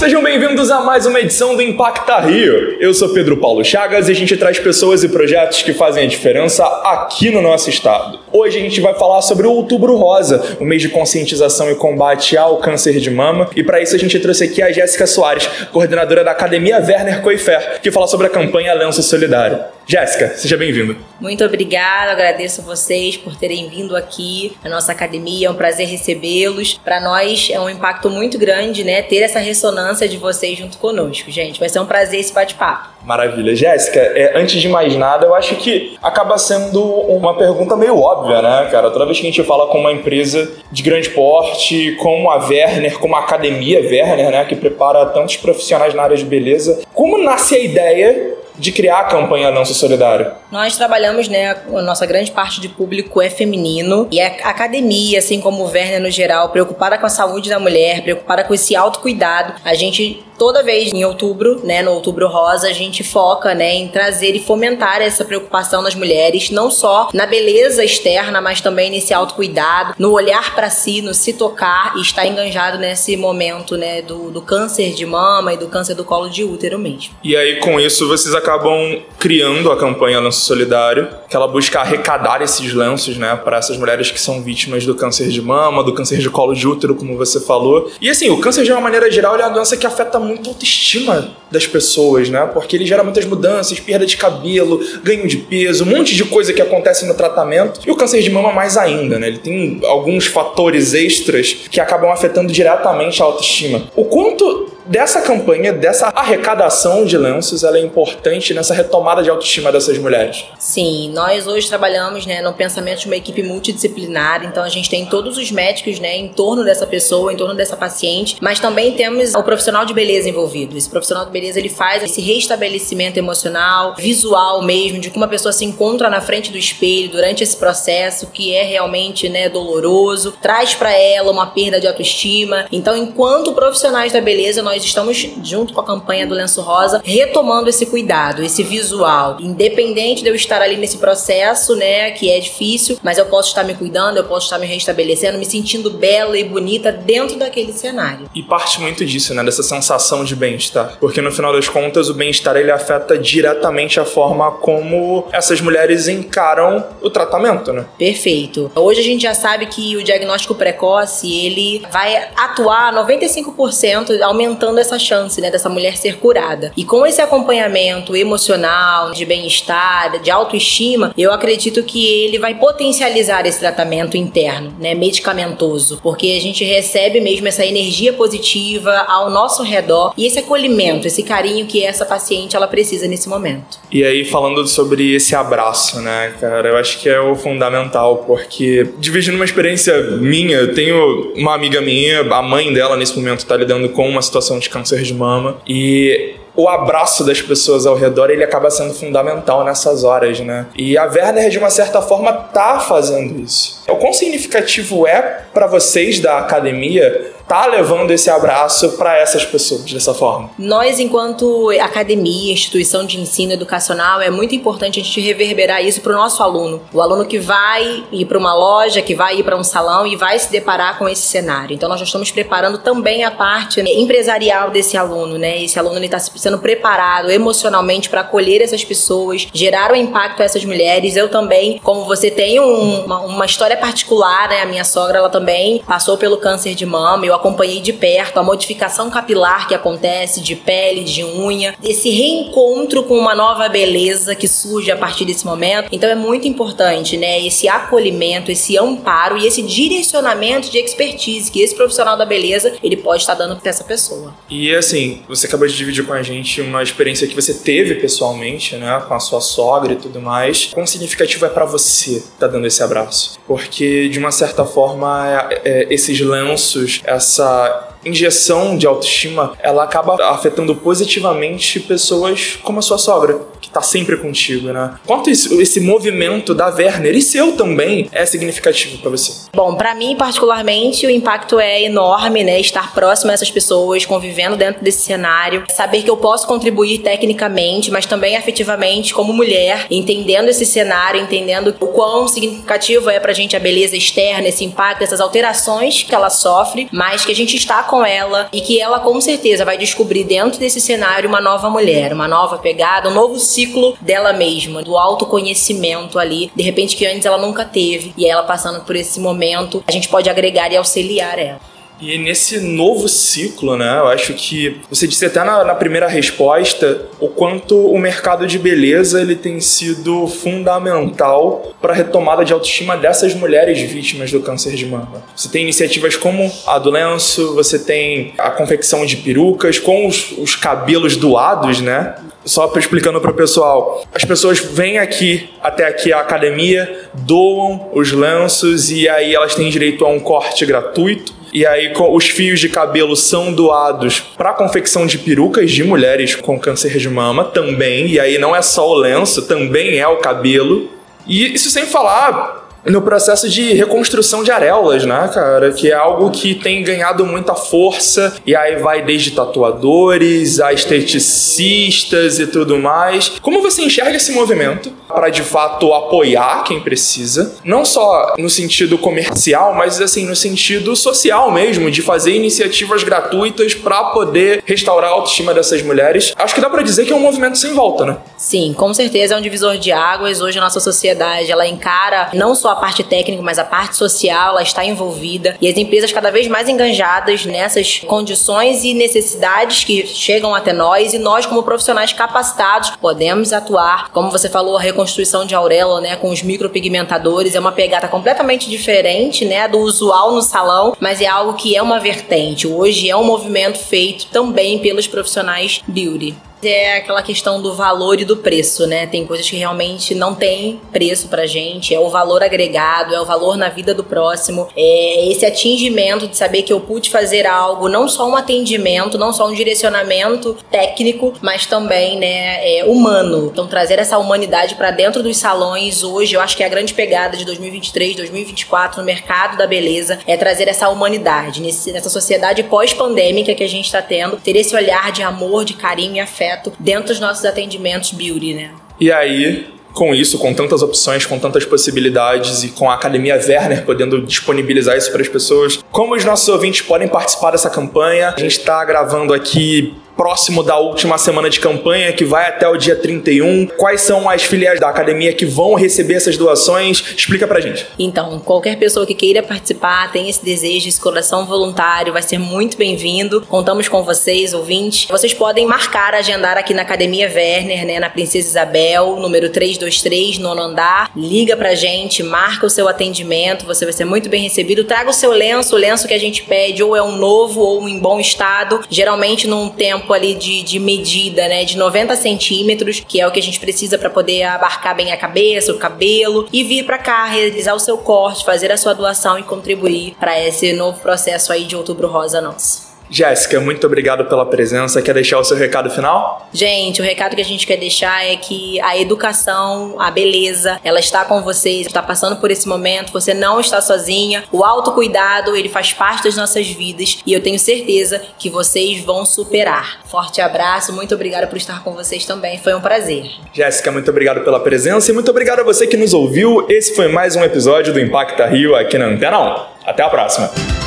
Sejam 0.00 0.22
bem-vindos 0.22 0.70
a 0.70 0.80
mais 0.80 1.04
uma 1.04 1.20
edição 1.20 1.54
do 1.54 1.60
Impacta 1.60 2.20
Rio. 2.20 2.78
Eu 2.80 2.94
sou 2.94 3.10
Pedro 3.10 3.36
Paulo 3.36 3.62
Chagas 3.62 4.08
e 4.08 4.12
a 4.12 4.14
gente 4.14 4.34
traz 4.34 4.58
pessoas 4.58 5.04
e 5.04 5.10
projetos 5.10 5.60
que 5.60 5.74
fazem 5.74 6.04
a 6.04 6.06
diferença 6.06 6.64
aqui 6.64 7.30
no 7.30 7.42
nosso 7.42 7.68
estado. 7.68 8.18
Hoje 8.32 8.56
a 8.56 8.62
gente 8.62 8.80
vai 8.80 8.94
falar 8.94 9.20
sobre 9.20 9.46
o 9.46 9.52
Outubro 9.52 9.94
Rosa, 9.96 10.56
o 10.58 10.64
mês 10.64 10.80
de 10.80 10.88
conscientização 10.88 11.70
e 11.70 11.74
combate 11.74 12.34
ao 12.34 12.56
câncer 12.56 12.98
de 12.98 13.10
mama, 13.10 13.50
e 13.54 13.62
para 13.62 13.82
isso 13.82 13.94
a 13.94 13.98
gente 13.98 14.18
trouxe 14.18 14.44
aqui 14.44 14.62
a 14.62 14.72
Jéssica 14.72 15.06
Soares, 15.06 15.46
coordenadora 15.70 16.24
da 16.24 16.30
Academia 16.30 16.78
Werner 16.78 17.20
Coifer, 17.20 17.78
que 17.82 17.90
fala 17.90 18.06
sobre 18.06 18.26
a 18.26 18.30
campanha 18.30 18.72
Lenço 18.72 19.02
Solidário. 19.02 19.58
Jéssica, 19.90 20.28
seja 20.36 20.56
bem-vinda. 20.56 20.94
Muito 21.20 21.44
obrigada, 21.44 22.12
agradeço 22.12 22.60
a 22.60 22.64
vocês 22.64 23.16
por 23.16 23.34
terem 23.34 23.68
vindo 23.68 23.96
aqui 23.96 24.56
na 24.62 24.70
nossa 24.70 24.92
academia, 24.92 25.48
é 25.48 25.50
um 25.50 25.54
prazer 25.54 25.88
recebê-los. 25.88 26.74
Para 26.84 27.00
nós 27.00 27.50
é 27.52 27.58
um 27.58 27.68
impacto 27.68 28.08
muito 28.08 28.38
grande, 28.38 28.84
né, 28.84 29.02
ter 29.02 29.16
essa 29.16 29.40
ressonância 29.40 30.08
de 30.08 30.16
vocês 30.16 30.56
junto 30.56 30.78
conosco, 30.78 31.28
gente. 31.32 31.58
Vai 31.58 31.68
ser 31.68 31.80
um 31.80 31.86
prazer 31.86 32.20
esse 32.20 32.32
bate-papo. 32.32 32.90
Maravilha. 33.04 33.56
Jéssica, 33.56 33.98
é, 33.98 34.38
antes 34.38 34.62
de 34.62 34.68
mais 34.68 34.94
nada, 34.94 35.26
eu 35.26 35.34
acho 35.34 35.56
que 35.56 35.98
acaba 36.00 36.38
sendo 36.38 36.80
uma 36.80 37.36
pergunta 37.36 37.74
meio 37.74 37.98
óbvia, 37.98 38.40
né, 38.40 38.68
cara? 38.70 38.92
Toda 38.92 39.06
vez 39.06 39.18
que 39.18 39.26
a 39.26 39.30
gente 39.30 39.42
fala 39.42 39.66
com 39.66 39.78
uma 39.78 39.90
empresa 39.90 40.52
de 40.70 40.84
grande 40.84 41.10
porte, 41.10 41.96
como 41.98 42.30
a 42.30 42.36
Werner, 42.36 42.96
como 43.00 43.16
a 43.16 43.20
Academia 43.20 43.80
Werner, 43.80 44.30
né, 44.30 44.44
que 44.44 44.54
prepara 44.54 45.06
tantos 45.06 45.36
profissionais 45.36 45.94
na 45.94 46.04
área 46.04 46.16
de 46.16 46.24
beleza, 46.24 46.80
como 46.94 47.18
nasce 47.18 47.56
a 47.56 47.58
ideia 47.58 48.38
de 48.60 48.70
criar 48.70 49.00
a 49.00 49.04
campanha 49.04 49.50
Lança 49.50 49.74
Solidário? 49.74 50.30
Nós 50.50 50.76
trabalhamos, 50.76 51.28
né, 51.28 51.50
a 51.50 51.82
nossa 51.82 52.06
grande 52.06 52.30
parte 52.30 52.60
de 52.60 52.68
público 52.68 53.20
é 53.20 53.30
feminino 53.30 54.06
e 54.10 54.20
a 54.20 54.26
academia, 54.26 55.18
assim 55.18 55.40
como 55.40 55.64
o 55.64 55.70
Werner 55.70 56.00
no 56.00 56.10
geral, 56.10 56.50
preocupada 56.50 56.98
com 56.98 57.06
a 57.06 57.10
saúde 57.10 57.48
da 57.48 57.58
mulher, 57.58 58.02
preocupada 58.02 58.44
com 58.44 58.54
esse 58.54 58.76
autocuidado, 58.76 59.54
a 59.64 59.74
gente 59.74 60.22
toda 60.40 60.62
vez 60.62 60.90
em 60.90 61.04
outubro, 61.04 61.60
né, 61.62 61.82
no 61.82 61.90
Outubro 61.90 62.26
Rosa, 62.26 62.68
a 62.68 62.72
gente 62.72 63.04
foca, 63.04 63.54
né, 63.54 63.74
em 63.74 63.88
trazer 63.88 64.34
e 64.34 64.40
fomentar 64.40 65.02
essa 65.02 65.22
preocupação 65.22 65.82
nas 65.82 65.94
mulheres, 65.94 66.50
não 66.50 66.70
só 66.70 67.10
na 67.12 67.26
beleza 67.26 67.84
externa, 67.84 68.40
mas 68.40 68.62
também 68.62 68.90
nesse 68.90 69.12
autocuidado, 69.12 69.94
no 69.98 70.12
olhar 70.12 70.54
para 70.54 70.70
si, 70.70 71.02
no 71.02 71.12
se 71.12 71.34
tocar 71.34 71.92
e 71.94 72.00
estar 72.00 72.26
enganjado 72.26 72.78
nesse 72.78 73.18
momento, 73.18 73.76
né, 73.76 74.00
do, 74.00 74.30
do 74.30 74.40
câncer 74.40 74.94
de 74.94 75.04
mama 75.04 75.52
e 75.52 75.58
do 75.58 75.68
câncer 75.68 75.92
do 75.94 76.04
colo 76.04 76.30
de 76.30 76.42
útero 76.42 76.78
mesmo. 76.78 77.14
E 77.22 77.36
aí 77.36 77.58
com 77.58 77.78
isso 77.78 78.08
vocês 78.08 78.34
acabam 78.34 78.98
criando 79.18 79.70
a 79.70 79.76
campanha 79.76 80.20
Lenço 80.20 80.40
Solidário, 80.40 81.06
que 81.28 81.36
ela 81.36 81.48
busca 81.48 81.80
arrecadar 81.80 82.40
esses 82.40 82.72
lenços, 82.72 83.18
né, 83.18 83.36
para 83.36 83.58
essas 83.58 83.76
mulheres 83.76 84.10
que 84.10 84.18
são 84.18 84.40
vítimas 84.40 84.86
do 84.86 84.94
câncer 84.94 85.28
de 85.28 85.42
mama, 85.42 85.84
do 85.84 85.92
câncer 85.92 86.16
de 86.16 86.30
colo 86.30 86.54
de 86.54 86.66
útero, 86.66 86.94
como 86.94 87.14
você 87.18 87.38
falou. 87.38 87.92
E 88.00 88.08
assim, 88.08 88.30
o 88.30 88.40
câncer 88.40 88.64
de 88.64 88.72
uma 88.72 88.80
maneira 88.80 89.10
geral 89.10 89.36
é 89.36 89.42
uma 89.42 89.50
doença 89.50 89.76
que 89.76 89.86
afeta 89.86 90.18
muito 90.30 90.48
a 90.48 90.52
autoestima 90.52 91.34
das 91.50 91.66
pessoas, 91.66 92.28
né? 92.28 92.48
Porque 92.52 92.76
ele 92.76 92.86
gera 92.86 93.02
muitas 93.02 93.24
mudanças, 93.24 93.78
perda 93.80 94.06
de 94.06 94.16
cabelo, 94.16 94.80
ganho 95.02 95.26
de 95.26 95.36
peso, 95.36 95.84
um 95.84 95.88
monte 95.88 96.14
de 96.14 96.24
coisa 96.24 96.52
que 96.52 96.62
acontece 96.62 97.04
no 97.06 97.14
tratamento. 97.14 97.80
E 97.86 97.90
o 97.90 97.96
câncer 97.96 98.22
de 98.22 98.30
mama 98.30 98.52
mais 98.52 98.76
ainda, 98.76 99.18
né? 99.18 99.26
Ele 99.28 99.38
tem 99.38 99.80
alguns 99.84 100.26
fatores 100.26 100.94
extras 100.94 101.56
que 101.70 101.80
acabam 101.80 102.10
afetando 102.10 102.52
diretamente 102.52 103.20
a 103.20 103.24
autoestima. 103.24 103.82
O 103.96 104.04
quanto 104.04 104.69
dessa 104.90 105.22
campanha, 105.22 105.72
dessa 105.72 106.08
arrecadação 106.08 107.04
de 107.04 107.16
lenços, 107.16 107.62
ela 107.62 107.78
é 107.78 107.80
importante 107.80 108.52
nessa 108.52 108.74
retomada 108.74 109.22
de 109.22 109.30
autoestima 109.30 109.70
dessas 109.70 109.96
mulheres. 109.96 110.44
Sim, 110.58 111.12
nós 111.14 111.46
hoje 111.46 111.68
trabalhamos 111.68 112.26
né, 112.26 112.42
no 112.42 112.52
pensamento 112.52 113.02
de 113.02 113.06
uma 113.06 113.14
equipe 113.14 113.40
multidisciplinar, 113.40 114.44
então 114.44 114.64
a 114.64 114.68
gente 114.68 114.90
tem 114.90 115.06
todos 115.06 115.38
os 115.38 115.52
médicos 115.52 116.00
né, 116.00 116.16
em 116.16 116.28
torno 116.28 116.64
dessa 116.64 116.88
pessoa, 116.88 117.32
em 117.32 117.36
torno 117.36 117.54
dessa 117.54 117.76
paciente, 117.76 118.36
mas 118.40 118.58
também 118.58 118.92
temos 118.96 119.32
o 119.36 119.42
profissional 119.44 119.84
de 119.84 119.94
beleza 119.94 120.28
envolvido. 120.28 120.76
Esse 120.76 120.90
profissional 120.90 121.24
de 121.24 121.30
beleza 121.30 121.60
ele 121.60 121.68
faz 121.68 122.02
esse 122.02 122.20
restabelecimento 122.20 123.16
emocional, 123.16 123.94
visual 123.96 124.60
mesmo, 124.60 124.98
de 124.98 125.10
como 125.10 125.24
a 125.24 125.28
pessoa 125.28 125.52
se 125.52 125.64
encontra 125.64 126.10
na 126.10 126.20
frente 126.20 126.50
do 126.50 126.58
espelho 126.58 127.10
durante 127.10 127.44
esse 127.44 127.56
processo, 127.56 128.26
que 128.26 128.52
é 128.52 128.64
realmente 128.64 129.28
né, 129.28 129.48
doloroso, 129.48 130.32
traz 130.42 130.74
para 130.74 130.92
ela 130.92 131.30
uma 131.30 131.46
perda 131.46 131.78
de 131.78 131.86
autoestima. 131.86 132.66
Então, 132.72 132.96
enquanto 132.96 133.52
profissionais 133.52 134.12
da 134.12 134.20
beleza, 134.20 134.62
nós 134.62 134.79
nós 134.80 134.84
estamos, 134.84 135.28
junto 135.44 135.74
com 135.74 135.80
a 135.80 135.84
campanha 135.84 136.26
do 136.26 136.34
Lenço 136.34 136.62
Rosa, 136.62 137.02
retomando 137.04 137.68
esse 137.68 137.84
cuidado, 137.84 138.42
esse 138.42 138.62
visual. 138.62 139.36
Independente 139.38 140.22
de 140.22 140.28
eu 140.28 140.34
estar 140.34 140.62
ali 140.62 140.76
nesse 140.76 140.96
processo, 140.96 141.76
né, 141.76 142.10
que 142.12 142.30
é 142.30 142.38
difícil, 142.38 142.98
mas 143.02 143.18
eu 143.18 143.26
posso 143.26 143.48
estar 143.48 143.62
me 143.62 143.74
cuidando, 143.74 144.16
eu 144.16 144.24
posso 144.24 144.46
estar 144.46 144.58
me 144.58 144.66
restabelecendo, 144.66 145.38
me 145.38 145.44
sentindo 145.44 145.90
bela 145.90 146.38
e 146.38 146.44
bonita 146.44 146.90
dentro 146.90 147.38
daquele 147.38 147.72
cenário. 147.72 148.30
E 148.34 148.42
parte 148.42 148.80
muito 148.80 149.04
disso, 149.04 149.34
né, 149.34 149.44
dessa 149.44 149.62
sensação 149.62 150.24
de 150.24 150.34
bem-estar. 150.34 150.96
Porque 150.98 151.20
no 151.20 151.30
final 151.30 151.52
das 151.52 151.68
contas, 151.68 152.08
o 152.08 152.14
bem-estar 152.14 152.56
ele 152.56 152.70
afeta 152.70 153.18
diretamente 153.18 154.00
a 154.00 154.04
forma 154.04 154.50
como 154.52 155.26
essas 155.32 155.60
mulheres 155.60 156.08
encaram 156.08 156.84
o 157.02 157.10
tratamento, 157.10 157.72
né? 157.72 157.84
Perfeito. 157.98 158.70
Hoje 158.74 159.00
a 159.00 159.04
gente 159.04 159.22
já 159.22 159.34
sabe 159.34 159.66
que 159.66 159.96
o 159.96 160.02
diagnóstico 160.02 160.54
precoce, 160.54 161.30
ele 161.30 161.82
vai 161.90 162.16
atuar 162.36 162.94
95% 162.94 164.20
aumentando 164.22 164.69
aumentando 164.70 164.78
essa 164.78 164.98
chance, 164.98 165.40
né, 165.40 165.50
dessa 165.50 165.68
mulher 165.68 165.96
ser 165.96 166.16
curada. 166.18 166.72
E 166.76 166.84
com 166.84 167.04
esse 167.04 167.20
acompanhamento 167.20 168.16
emocional, 168.16 169.10
de 169.12 169.24
bem-estar, 169.24 170.20
de 170.20 170.30
autoestima, 170.30 171.12
eu 171.18 171.32
acredito 171.32 171.82
que 171.82 172.24
ele 172.24 172.38
vai 172.38 172.54
potencializar 172.54 173.46
esse 173.46 173.60
tratamento 173.60 174.16
interno, 174.16 174.72
né, 174.78 174.94
medicamentoso, 174.94 176.00
porque 176.02 176.34
a 176.36 176.40
gente 176.40 176.64
recebe 176.64 177.20
mesmo 177.20 177.48
essa 177.48 177.64
energia 177.64 178.12
positiva 178.12 179.04
ao 179.08 179.30
nosso 179.30 179.62
redor 179.62 180.14
e 180.16 180.26
esse 180.26 180.38
acolhimento, 180.38 181.06
esse 181.06 181.22
carinho 181.22 181.66
que 181.66 181.84
essa 181.84 182.04
paciente 182.04 182.56
ela 182.56 182.66
precisa 182.66 183.06
nesse 183.06 183.28
momento. 183.28 183.78
E 183.90 184.04
aí 184.04 184.24
falando 184.24 184.66
sobre 184.66 185.14
esse 185.14 185.34
abraço, 185.34 186.00
né, 186.00 186.34
cara, 186.40 186.68
eu 186.68 186.76
acho 186.76 187.00
que 187.00 187.08
é 187.08 187.20
o 187.20 187.34
fundamental, 187.34 188.18
porque 188.26 188.88
dividindo 188.98 189.36
uma 189.36 189.44
experiência 189.44 190.00
minha, 190.18 190.58
eu 190.58 190.74
tenho 190.74 191.32
uma 191.34 191.54
amiga 191.54 191.80
minha, 191.80 192.20
a 192.20 192.42
mãe 192.42 192.72
dela 192.72 192.96
nesse 192.96 193.16
momento 193.16 193.44
tá 193.44 193.56
lidando 193.56 193.88
com 193.88 194.08
uma 194.08 194.22
situação 194.22 194.49
de 194.58 194.68
câncer 194.68 195.02
de 195.02 195.14
mama. 195.14 195.60
E 195.66 196.34
o 196.60 196.68
abraço 196.68 197.24
das 197.24 197.40
pessoas 197.40 197.86
ao 197.86 197.96
redor 197.96 198.30
ele 198.30 198.44
acaba 198.44 198.70
sendo 198.70 198.92
fundamental 198.92 199.64
nessas 199.64 200.04
horas, 200.04 200.40
né? 200.40 200.66
E 200.76 200.98
a 200.98 201.04
Werner 201.04 201.48
de 201.48 201.58
uma 201.58 201.70
certa 201.70 202.02
forma 202.02 202.32
tá 202.32 202.80
fazendo 202.80 203.40
isso. 203.40 203.82
O 203.88 203.96
quão 203.96 204.12
significativo 204.12 205.06
é 205.06 205.44
para 205.52 205.66
vocês 205.66 206.20
da 206.20 206.38
academia 206.38 207.32
tá 207.50 207.66
levando 207.66 208.12
esse 208.12 208.30
abraço 208.30 208.90
para 208.90 209.18
essas 209.18 209.44
pessoas 209.44 209.82
dessa 209.82 210.14
forma? 210.14 210.50
Nós, 210.56 211.00
enquanto 211.00 211.68
academia, 211.80 212.52
instituição 212.52 213.04
de 213.04 213.20
ensino 213.20 213.52
educacional, 213.52 214.20
é 214.20 214.30
muito 214.30 214.54
importante 214.54 215.00
a 215.00 215.02
gente 215.02 215.20
reverberar 215.20 215.84
isso 215.84 216.00
para 216.00 216.12
o 216.12 216.16
nosso 216.16 216.44
aluno. 216.44 216.80
O 216.92 217.02
aluno 217.02 217.26
que 217.26 217.40
vai 217.40 218.04
ir 218.12 218.24
para 218.26 218.38
uma 218.38 218.54
loja, 218.54 219.02
que 219.02 219.16
vai 219.16 219.40
ir 219.40 219.42
para 219.42 219.56
um 219.56 219.64
salão 219.64 220.06
e 220.06 220.14
vai 220.14 220.38
se 220.38 220.48
deparar 220.48 220.96
com 220.96 221.08
esse 221.08 221.22
cenário. 221.22 221.74
Então, 221.74 221.88
nós 221.88 221.98
já 221.98 222.04
estamos 222.04 222.30
preparando 222.30 222.78
também 222.78 223.24
a 223.24 223.32
parte 223.32 223.80
empresarial 223.80 224.70
desse 224.70 224.96
aluno, 224.96 225.36
né? 225.36 225.60
Esse 225.60 225.76
aluno 225.76 225.98
está 226.04 226.20
sendo 226.20 226.49
preparado 226.58 227.30
emocionalmente 227.30 228.08
para 228.08 228.20
acolher 228.22 228.62
essas 228.62 228.84
pessoas, 228.84 229.46
gerar 229.52 229.92
um 229.92 229.96
impacto 229.96 230.40
a 230.40 230.44
essas 230.44 230.64
mulheres. 230.64 231.16
Eu 231.16 231.28
também, 231.28 231.78
como 231.82 232.04
você 232.04 232.30
tem 232.30 232.60
um, 232.60 233.04
uma, 233.04 233.20
uma, 233.20 233.46
história 233.46 233.76
particular, 233.76 234.48
né? 234.48 234.62
A 234.62 234.66
minha 234.66 234.84
sogra, 234.84 235.18
ela 235.18 235.28
também 235.28 235.82
passou 235.86 236.16
pelo 236.16 236.36
câncer 236.36 236.74
de 236.74 236.86
mama. 236.86 237.26
Eu 237.26 237.34
acompanhei 237.34 237.80
de 237.80 237.92
perto 237.92 238.38
a 238.38 238.42
modificação 238.42 239.10
capilar 239.10 239.66
que 239.66 239.74
acontece 239.74 240.40
de 240.40 240.54
pele, 240.54 241.04
de 241.04 241.24
unha, 241.24 241.74
esse 241.82 242.10
reencontro 242.10 243.02
com 243.04 243.18
uma 243.18 243.34
nova 243.34 243.68
beleza 243.68 244.34
que 244.34 244.48
surge 244.48 244.90
a 244.90 244.96
partir 244.96 245.24
desse 245.24 245.44
momento. 245.44 245.88
Então 245.92 246.08
é 246.08 246.14
muito 246.14 246.46
importante, 246.46 247.16
né, 247.16 247.44
esse 247.44 247.68
acolhimento, 247.68 248.50
esse 248.50 248.78
amparo 248.78 249.38
e 249.38 249.46
esse 249.46 249.62
direcionamento 249.62 250.70
de 250.70 250.78
expertise 250.78 251.50
que 251.50 251.60
esse 251.60 251.74
profissional 251.74 252.16
da 252.16 252.24
beleza 252.24 252.74
ele 252.82 252.96
pode 252.96 253.22
estar 253.22 253.34
dando 253.34 253.56
para 253.56 253.70
essa 253.70 253.84
pessoa. 253.84 254.34
E 254.48 254.74
assim, 254.74 255.22
você 255.28 255.46
acabou 255.46 255.66
de 255.66 255.76
dividir 255.76 256.06
com 256.06 256.12
a 256.12 256.22
gente 256.22 256.39
uma 256.60 256.82
experiência 256.82 257.26
que 257.26 257.34
você 257.34 257.54
teve 257.54 257.96
pessoalmente, 257.96 258.76
né, 258.76 259.02
com 259.06 259.14
a 259.14 259.20
sua 259.20 259.40
sogra 259.40 259.92
e 259.92 259.96
tudo 259.96 260.20
mais. 260.20 260.66
Quão 260.66 260.86
significativo 260.86 261.46
é 261.46 261.48
para 261.48 261.64
você 261.64 262.16
estar 262.16 262.30
tá 262.38 262.46
dando 262.46 262.66
esse 262.66 262.82
abraço? 262.82 263.38
Porque 263.46 264.08
de 264.08 264.18
uma 264.18 264.32
certa 264.32 264.64
forma 264.64 265.48
é, 265.50 265.60
é, 265.64 265.86
esses 265.90 266.20
lenços, 266.20 267.00
essa 267.04 267.89
injeção 268.04 268.76
de 268.76 268.86
autoestima, 268.86 269.52
ela 269.60 269.84
acaba 269.84 270.16
afetando 270.30 270.74
positivamente 270.74 271.80
pessoas 271.80 272.58
como 272.62 272.78
a 272.78 272.82
sua 272.82 272.98
sogra, 272.98 273.40
que 273.60 273.68
tá 273.68 273.82
sempre 273.82 274.16
contigo, 274.16 274.68
né? 274.72 274.94
Quanto 275.06 275.30
isso, 275.30 275.60
esse 275.60 275.80
movimento 275.80 276.54
da 276.54 276.68
Werner 276.68 277.14
e 277.14 277.22
seu 277.22 277.52
também 277.52 278.08
é 278.12 278.24
significativo 278.24 278.98
para 278.98 279.10
você? 279.10 279.48
Bom, 279.54 279.74
para 279.74 279.94
mim 279.94 280.16
particularmente 280.16 281.06
o 281.06 281.10
impacto 281.10 281.58
é 281.58 281.82
enorme, 281.82 282.42
né? 282.42 282.58
Estar 282.60 282.92
próximo 282.94 283.30
a 283.30 283.34
essas 283.34 283.50
pessoas, 283.50 284.04
convivendo 284.06 284.56
dentro 284.56 284.82
desse 284.82 285.02
cenário, 285.02 285.64
saber 285.70 286.02
que 286.02 286.10
eu 286.10 286.16
posso 286.16 286.46
contribuir 286.46 286.98
tecnicamente, 286.98 287.90
mas 287.90 288.06
também 288.06 288.36
afetivamente 288.36 289.12
como 289.12 289.32
mulher, 289.32 289.86
entendendo 289.90 290.48
esse 290.48 290.64
cenário, 290.64 291.20
entendendo 291.20 291.74
o 291.80 291.86
quão 291.88 292.26
significativo 292.28 293.10
é 293.10 293.20
pra 293.20 293.32
gente 293.32 293.56
a 293.56 293.60
beleza 293.60 293.96
externa, 293.96 294.48
esse 294.48 294.64
impacto, 294.64 295.02
essas 295.02 295.20
alterações 295.20 296.02
que 296.02 296.14
ela 296.14 296.30
sofre, 296.30 296.88
mas 296.92 297.24
que 297.24 297.32
a 297.32 297.36
gente 297.36 297.56
está 297.56 297.82
com 297.90 298.06
ela 298.06 298.48
e 298.52 298.60
que 298.60 298.80
ela 298.80 299.00
com 299.00 299.20
certeza 299.20 299.64
vai 299.64 299.76
descobrir 299.76 300.22
dentro 300.22 300.60
desse 300.60 300.80
cenário 300.80 301.28
uma 301.28 301.40
nova 301.40 301.68
mulher, 301.68 302.12
uma 302.12 302.28
nova 302.28 302.56
pegada, 302.56 303.08
um 303.08 303.14
novo 303.14 303.38
ciclo 303.40 303.96
dela 304.00 304.32
mesma, 304.32 304.80
do 304.80 304.96
autoconhecimento 304.96 306.16
ali, 306.16 306.52
de 306.54 306.62
repente 306.62 306.96
que 306.96 307.04
antes 307.04 307.26
ela 307.26 307.36
nunca 307.36 307.64
teve 307.64 308.14
e 308.16 308.24
ela 308.24 308.44
passando 308.44 308.84
por 308.84 308.94
esse 308.94 309.18
momento, 309.18 309.82
a 309.88 309.90
gente 309.90 310.08
pode 310.08 310.30
agregar 310.30 310.72
e 310.72 310.76
auxiliar 310.76 311.36
ela. 311.36 311.69
E 312.00 312.16
nesse 312.16 312.58
novo 312.60 313.08
ciclo, 313.08 313.76
né, 313.76 313.98
eu 313.98 314.08
acho 314.08 314.32
que 314.34 314.80
você 314.88 315.06
disse 315.06 315.26
até 315.26 315.44
na, 315.44 315.64
na, 315.64 315.74
primeira 315.74 316.08
resposta 316.08 317.06
o 317.18 317.28
quanto 317.28 317.76
o 317.76 317.98
mercado 317.98 318.46
de 318.46 318.58
beleza 318.58 319.20
ele 319.20 319.36
tem 319.36 319.60
sido 319.60 320.26
fundamental 320.26 321.74
para 321.80 321.92
a 321.92 321.96
retomada 321.96 322.44
de 322.44 322.52
autoestima 322.52 322.96
dessas 322.96 323.34
mulheres 323.34 323.80
vítimas 323.80 324.30
do 324.30 324.40
câncer 324.40 324.74
de 324.74 324.86
mama. 324.86 325.22
Você 325.36 325.48
tem 325.48 325.62
iniciativas 325.62 326.16
como 326.16 326.50
a 326.66 326.78
do 326.78 326.90
lenço, 326.90 327.54
você 327.54 327.78
tem 327.78 328.32
a 328.38 328.50
confecção 328.50 329.04
de 329.04 329.16
perucas 329.18 329.78
com 329.78 330.06
os, 330.06 330.32
os 330.38 330.56
cabelos 330.56 331.16
doados, 331.16 331.80
né? 331.80 332.14
Só 332.44 332.72
explicando 332.76 333.20
para 333.20 333.30
o 333.30 333.34
pessoal, 333.34 334.04
as 334.14 334.24
pessoas 334.24 334.58
vêm 334.58 334.98
aqui 334.98 335.50
até 335.62 335.86
aqui 335.86 336.12
a 336.12 336.20
academia, 336.20 337.08
doam 337.12 337.90
os 337.92 338.12
lenços 338.12 338.90
e 338.90 339.08
aí 339.08 339.34
elas 339.34 339.54
têm 339.54 339.68
direito 339.68 340.04
a 340.04 340.08
um 340.08 340.18
corte 340.18 340.64
gratuito 340.64 341.40
e 341.52 341.66
aí 341.66 341.92
os 341.96 342.28
fios 342.28 342.60
de 342.60 342.68
cabelo 342.68 343.16
são 343.16 343.52
doados 343.52 344.20
para 344.20 344.52
confecção 344.52 345.04
de 345.04 345.18
perucas 345.18 345.70
de 345.70 345.82
mulheres 345.82 346.36
com 346.36 346.58
câncer 346.58 346.96
de 346.96 347.08
mama 347.08 347.44
também. 347.44 348.06
E 348.06 348.20
aí 348.20 348.38
não 348.38 348.54
é 348.54 348.62
só 348.62 348.88
o 348.88 348.94
lenço, 348.94 349.46
também 349.46 349.98
é 349.98 350.06
o 350.06 350.18
cabelo. 350.18 350.88
E 351.26 351.52
isso 351.52 351.68
sem 351.70 351.86
falar 351.86 352.59
no 352.84 353.02
processo 353.02 353.48
de 353.48 353.72
reconstrução 353.74 354.42
de 354.42 354.50
areolas, 354.50 355.04
né, 355.04 355.30
cara? 355.32 355.72
Que 355.72 355.90
é 355.90 355.94
algo 355.94 356.30
que 356.30 356.54
tem 356.54 356.82
ganhado 356.82 357.26
muita 357.26 357.54
força. 357.54 358.34
E 358.46 358.54
aí 358.56 358.76
vai 358.76 359.02
desde 359.02 359.32
tatuadores 359.32 360.60
a 360.60 360.72
esteticistas 360.72 362.38
e 362.38 362.46
tudo 362.46 362.78
mais. 362.78 363.28
Como 363.40 363.62
você 363.62 363.82
enxerga 363.82 364.16
esse 364.16 364.32
movimento 364.32 364.92
para 365.08 365.28
de 365.28 365.42
fato 365.42 365.92
apoiar 365.92 366.64
quem 366.64 366.80
precisa? 366.80 367.56
Não 367.64 367.84
só 367.84 368.34
no 368.38 368.48
sentido 368.48 368.96
comercial, 368.98 369.74
mas 369.74 370.00
assim, 370.00 370.26
no 370.26 370.36
sentido 370.36 370.94
social 370.96 371.50
mesmo, 371.50 371.90
de 371.90 372.02
fazer 372.02 372.34
iniciativas 372.34 373.02
gratuitas 373.02 373.74
para 373.74 374.04
poder 374.04 374.62
restaurar 374.64 375.10
a 375.10 375.14
autoestima 375.14 375.52
dessas 375.52 375.82
mulheres. 375.82 376.32
Acho 376.36 376.54
que 376.54 376.60
dá 376.60 376.70
para 376.70 376.82
dizer 376.82 377.04
que 377.04 377.12
é 377.12 377.16
um 377.16 377.20
movimento 377.20 377.58
sem 377.58 377.74
volta, 377.74 378.04
né? 378.04 378.16
Sim, 378.36 378.72
com 378.76 378.92
certeza 378.94 379.34
é 379.34 379.36
um 379.36 379.42
divisor 379.42 379.76
de 379.76 379.92
águas. 379.92 380.40
Hoje 380.40 380.58
a 380.58 380.62
nossa 380.62 380.80
sociedade, 380.80 381.50
ela 381.50 381.66
encara 381.66 382.30
não 382.32 382.54
só 382.54 382.69
a 382.70 382.76
parte 382.76 383.02
técnica, 383.02 383.42
mas 383.42 383.58
a 383.58 383.64
parte 383.64 383.96
social, 383.96 384.50
ela 384.50 384.62
está 384.62 384.84
envolvida. 384.84 385.56
E 385.60 385.68
as 385.68 385.76
empresas 385.76 386.12
cada 386.12 386.30
vez 386.30 386.48
mais 386.48 386.68
enganjadas 386.68 387.44
nessas 387.44 387.98
condições 388.00 388.84
e 388.84 388.94
necessidades 388.94 389.84
que 389.84 390.06
chegam 390.06 390.54
até 390.54 390.72
nós 390.72 391.12
e 391.12 391.18
nós, 391.18 391.46
como 391.46 391.62
profissionais 391.62 392.12
capacitados, 392.12 392.90
podemos 393.00 393.52
atuar. 393.52 394.10
Como 394.10 394.30
você 394.30 394.48
falou, 394.48 394.76
a 394.76 394.80
reconstrução 394.80 395.44
de 395.44 395.54
auréola, 395.54 396.00
né, 396.00 396.16
com 396.16 396.30
os 396.30 396.42
micropigmentadores, 396.42 397.54
é 397.54 397.60
uma 397.60 397.72
pegada 397.72 398.08
completamente 398.08 398.68
diferente, 398.68 399.44
né, 399.44 399.68
do 399.68 399.78
usual 399.78 400.32
no 400.32 400.42
salão, 400.42 400.96
mas 401.00 401.20
é 401.20 401.26
algo 401.26 401.54
que 401.54 401.76
é 401.76 401.82
uma 401.82 402.00
vertente. 402.00 402.66
Hoje 402.66 403.08
é 403.10 403.16
um 403.16 403.24
movimento 403.24 403.78
feito 403.78 404.26
também 404.26 404.78
pelos 404.78 405.06
profissionais 405.06 405.80
beauty 405.86 406.34
é 406.62 406.96
aquela 406.96 407.22
questão 407.22 407.60
do 407.60 407.74
valor 407.74 408.20
e 408.20 408.24
do 408.24 408.36
preço, 408.36 408.86
né? 408.86 409.06
Tem 409.06 409.26
coisas 409.26 409.48
que 409.48 409.56
realmente 409.56 410.14
não 410.14 410.34
tem 410.34 410.80
preço 410.92 411.28
pra 411.28 411.46
gente, 411.46 411.94
é 411.94 412.00
o 412.00 412.08
valor 412.08 412.42
agregado, 412.42 413.14
é 413.14 413.20
o 413.20 413.24
valor 413.24 413.56
na 413.56 413.68
vida 413.68 413.94
do 413.94 414.04
próximo, 414.04 414.68
é 414.76 415.28
esse 415.28 415.46
atingimento 415.46 416.26
de 416.26 416.36
saber 416.36 416.62
que 416.62 416.72
eu 416.72 416.80
pude 416.80 417.10
fazer 417.10 417.46
algo, 417.46 417.88
não 417.88 418.08
só 418.08 418.28
um 418.28 418.36
atendimento, 418.36 419.18
não 419.18 419.32
só 419.32 419.48
um 419.48 419.54
direcionamento 419.54 420.56
técnico, 420.70 421.32
mas 421.40 421.66
também, 421.66 422.18
né, 422.18 422.78
é, 422.78 422.84
humano. 422.84 423.48
Então 423.52 423.66
trazer 423.66 423.98
essa 423.98 424.18
humanidade 424.18 424.74
para 424.74 424.90
dentro 424.90 425.22
dos 425.22 425.36
salões 425.36 426.02
hoje, 426.02 426.34
eu 426.34 426.40
acho 426.40 426.56
que 426.56 426.62
é 426.62 426.66
a 426.66 426.70
grande 426.70 426.94
pegada 426.94 427.36
de 427.36 427.44
2023, 427.44 428.16
2024 428.16 429.00
no 429.00 429.06
mercado 429.06 429.56
da 429.56 429.66
beleza 429.66 430.18
é 430.26 430.36
trazer 430.36 430.68
essa 430.68 430.88
humanidade 430.88 431.60
nesse, 431.60 431.92
nessa 431.92 432.10
sociedade 432.10 432.62
pós-pandêmica 432.64 433.54
que 433.54 433.64
a 433.64 433.68
gente 433.68 433.86
está 433.86 434.02
tendo, 434.02 434.36
ter 434.36 434.56
esse 434.56 434.74
olhar 434.74 435.12
de 435.12 435.22
amor, 435.22 435.64
de 435.64 435.74
carinho 435.74 436.16
e 436.16 436.20
afeto 436.20 436.49
dentro 436.78 437.08
dos 437.08 437.20
nossos 437.20 437.44
atendimentos 437.44 438.12
beauty, 438.12 438.54
né? 438.54 438.70
E 438.98 439.10
aí, 439.10 439.66
com 439.92 440.14
isso, 440.14 440.38
com 440.38 440.54
tantas 440.54 440.82
opções, 440.82 441.26
com 441.26 441.38
tantas 441.38 441.64
possibilidades 441.64 442.62
e 442.62 442.68
com 442.68 442.90
a 442.90 442.94
Academia 442.94 443.34
Werner 443.34 443.84
podendo 443.84 444.20
disponibilizar 444.22 444.96
isso 444.96 445.10
para 445.10 445.22
as 445.22 445.28
pessoas, 445.28 445.82
como 445.90 446.14
os 446.14 446.24
nossos 446.24 446.48
ouvintes 446.48 446.82
podem 446.82 447.08
participar 447.08 447.50
dessa 447.50 447.70
campanha? 447.70 448.34
A 448.36 448.40
gente 448.40 448.58
está 448.58 448.84
gravando 448.84 449.34
aqui 449.34 449.94
próximo 450.16 450.62
da 450.62 450.78
última 450.78 451.18
semana 451.18 451.48
de 451.48 451.60
campanha, 451.60 452.12
que 452.12 452.24
vai 452.24 452.48
até 452.48 452.68
o 452.68 452.76
dia 452.76 452.96
31. 452.96 453.66
Quais 453.76 454.02
são 454.02 454.28
as 454.28 454.42
filiais 454.42 454.78
da 454.78 454.88
academia 454.88 455.32
que 455.32 455.46
vão 455.46 455.74
receber 455.74 456.14
essas 456.14 456.36
doações? 456.36 457.02
Explica 457.16 457.46
pra 457.46 457.60
gente. 457.60 457.86
Então, 457.98 458.38
qualquer 458.40 458.76
pessoa 458.76 459.06
que 459.06 459.14
queira 459.14 459.42
participar, 459.42 460.12
tem 460.12 460.28
esse 460.28 460.44
desejo, 460.44 460.88
esse 460.88 461.00
coração 461.00 461.46
voluntário, 461.46 462.12
vai 462.12 462.22
ser 462.22 462.38
muito 462.38 462.76
bem-vindo. 462.76 463.40
Contamos 463.42 463.88
com 463.88 464.02
vocês, 464.02 464.52
ouvintes. 464.52 465.08
Vocês 465.10 465.32
podem 465.32 465.66
marcar, 465.66 466.14
agendar 466.14 466.56
aqui 466.58 466.74
na 466.74 466.82
Academia 466.82 467.30
Werner, 467.32 467.86
né, 467.86 467.98
na 467.98 468.10
Princesa 468.10 468.48
Isabel, 468.48 469.16
número 469.16 469.48
323, 469.48 470.38
nono 470.38 470.60
andar. 470.60 471.10
Liga 471.16 471.56
pra 471.56 471.74
gente, 471.74 472.22
marca 472.22 472.66
o 472.66 472.70
seu 472.70 472.88
atendimento, 472.88 473.66
você 473.66 473.84
vai 473.84 473.92
ser 473.92 474.04
muito 474.04 474.28
bem 474.28 474.42
recebido. 474.42 474.84
Traga 474.84 475.10
o 475.10 475.14
seu 475.14 475.30
lenço, 475.30 475.74
o 475.76 475.78
lenço 475.78 476.06
que 476.06 476.14
a 476.14 476.18
gente 476.18 476.42
pede 476.42 476.82
ou 476.82 476.94
é 476.94 477.02
um 477.02 477.16
novo 477.16 477.60
ou 477.60 477.82
um 477.82 477.88
em 477.88 477.98
bom 477.98 478.20
estado, 478.20 478.80
geralmente 478.90 479.46
num 479.46 479.68
tempo 479.68 479.99
ali 480.12 480.34
de, 480.34 480.62
de 480.62 480.78
medida, 480.78 481.48
né, 481.48 481.64
de 481.64 481.76
90 481.76 482.16
centímetros, 482.16 483.00
que 483.00 483.20
é 483.20 483.26
o 483.26 483.30
que 483.30 483.38
a 483.38 483.42
gente 483.42 483.60
precisa 483.60 483.98
para 483.98 484.10
poder 484.10 484.42
abarcar 484.44 484.94
bem 484.96 485.12
a 485.12 485.16
cabeça, 485.16 485.72
o 485.72 485.78
cabelo, 485.78 486.48
e 486.52 486.62
vir 486.64 486.84
para 486.84 486.98
cá 486.98 487.24
realizar 487.26 487.74
o 487.74 487.80
seu 487.80 487.98
corte, 487.98 488.44
fazer 488.44 488.72
a 488.72 488.76
sua 488.76 488.94
doação 488.94 489.38
e 489.38 489.42
contribuir 489.42 490.16
para 490.18 490.38
esse 490.40 490.72
novo 490.72 491.00
processo 491.00 491.52
aí 491.52 491.64
de 491.64 491.76
Outubro 491.76 492.08
Rosa 492.08 492.40
nosso. 492.40 492.89
Jéssica, 493.10 493.60
muito 493.60 493.84
obrigado 493.86 494.24
pela 494.26 494.46
presença. 494.46 495.02
Quer 495.02 495.14
deixar 495.14 495.38
o 495.38 495.44
seu 495.44 495.56
recado 495.56 495.90
final? 495.90 496.48
Gente, 496.52 497.02
o 497.02 497.04
recado 497.04 497.34
que 497.34 497.42
a 497.42 497.44
gente 497.44 497.66
quer 497.66 497.76
deixar 497.76 498.24
é 498.24 498.36
que 498.36 498.80
a 498.80 498.96
educação, 498.96 500.00
a 500.00 500.10
beleza, 500.10 500.80
ela 500.84 501.00
está 501.00 501.24
com 501.24 501.42
vocês, 501.42 501.88
está 501.88 502.02
passando 502.02 502.36
por 502.36 502.50
esse 502.50 502.68
momento, 502.68 503.12
você 503.12 503.34
não 503.34 503.58
está 503.58 503.80
sozinha. 503.80 504.44
O 504.52 504.64
autocuidado, 504.64 505.56
ele 505.56 505.68
faz 505.68 505.92
parte 505.92 506.22
das 506.24 506.36
nossas 506.36 506.68
vidas 506.68 507.18
e 507.26 507.32
eu 507.32 507.42
tenho 507.42 507.58
certeza 507.58 508.22
que 508.38 508.48
vocês 508.48 509.04
vão 509.04 509.26
superar. 509.26 510.00
Forte 510.04 510.40
abraço, 510.40 510.92
muito 510.92 511.14
obrigada 511.14 511.48
por 511.48 511.56
estar 511.56 511.82
com 511.82 511.92
vocês 511.92 512.24
também, 512.24 512.58
foi 512.58 512.74
um 512.74 512.80
prazer. 512.80 513.24
Jéssica, 513.52 513.90
muito 513.90 514.10
obrigado 514.10 514.44
pela 514.44 514.60
presença 514.60 515.10
e 515.10 515.14
muito 515.14 515.30
obrigado 515.30 515.60
a 515.60 515.64
você 515.64 515.86
que 515.86 515.96
nos 515.96 516.14
ouviu. 516.14 516.66
Esse 516.68 516.94
foi 516.94 517.08
mais 517.08 517.34
um 517.34 517.42
episódio 517.42 517.92
do 517.92 517.98
Impacta 517.98 518.46
Rio 518.46 518.76
aqui 518.76 518.96
na 518.96 519.06
Antena 519.06 519.40
1. 519.40 519.66
Até 519.84 520.02
a 520.04 520.08
próxima. 520.08 520.79